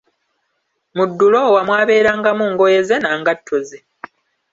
Mu 0.95 1.05
duloowa 1.17 1.61
mwabeerangamu 1.67 2.45
ngoye 2.53 2.79
ze 2.87 2.97
na 3.03 3.11
ngato 3.19 3.55
ze. 3.67 3.79